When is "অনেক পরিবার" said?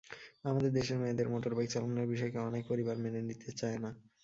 2.41-2.95